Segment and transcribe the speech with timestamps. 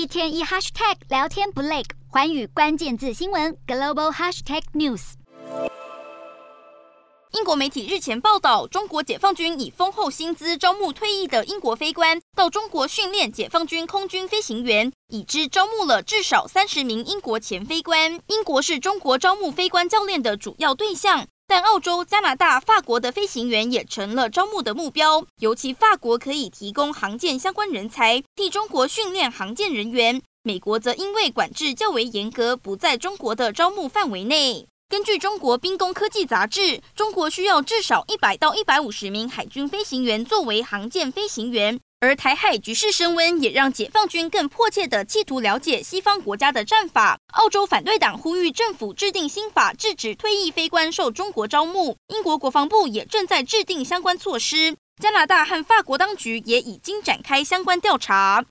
[0.00, 5.12] 一天一 hashtag 聊天不累，寰宇关键字新闻 global hashtag news。
[7.32, 18.18] 英国媒体日前报道，中国解放军以丰厚薪资招募退役的英国飞官到中国训练解放军空军飞行员，已知招募了至少三十名英国前飞官。
[18.28, 25.26] 英国是中国招募飞官教练的主要对象，但澳洲、加拿大、法国的飞行员也成了招募的目标。
[25.40, 34.68] 尤其法国可以提供航舰相关人才，替中国训练航舰人员；美国则因为管制较为严格，不在中国的招募范围内。
[34.88, 41.80] 根据中国兵工科技杂志，中国需要至少一百到一百五十名海军飞行员作为航舰飞行员。
[42.02, 47.18] 而台海局势升温，也让解放军更迫切地企图了解西方国家的战法。
[47.34, 51.98] 澳洲反对党呼吁政府制定新法，制止退役非官受中国招募。
[52.08, 54.74] 英国国防部也正在制定相关措施。
[54.98, 58.46] 加拿大和法国当局也已经展开相关调查。